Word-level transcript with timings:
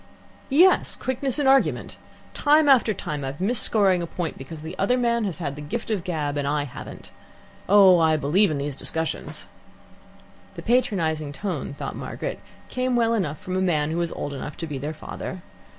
"Yes. 0.49 0.95
Quickness 0.95 1.37
in 1.37 1.45
argument. 1.45 1.95
Time 2.33 2.67
after 2.67 2.91
time 2.91 3.23
I've 3.23 3.39
missed 3.39 3.61
scoring 3.61 4.01
a 4.01 4.07
point 4.07 4.35
because 4.35 4.63
the 4.63 4.75
other 4.79 4.97
man 4.97 5.25
has 5.25 5.37
had 5.37 5.55
the 5.55 5.61
gift 5.61 5.91
of 5.91 5.99
the 5.99 6.03
gab 6.05 6.37
and 6.37 6.47
I 6.47 6.63
haven't. 6.63 7.11
Oh, 7.69 7.99
I 7.99 8.17
believe 8.17 8.49
in 8.49 8.57
these 8.57 8.75
discussions." 8.75 9.45
The 10.55 10.63
patronizing 10.63 11.31
tone 11.33 11.75
thought 11.75 11.95
Margaret, 11.95 12.39
came 12.67 12.95
well 12.95 13.13
enough 13.13 13.37
from 13.37 13.55
a 13.55 13.61
man 13.61 13.91
who 13.91 13.97
was 13.97 14.11
old 14.13 14.33
enough 14.33 14.57
to 14.57 14.65
be 14.65 14.79
their 14.79 14.95
father. 14.95 15.43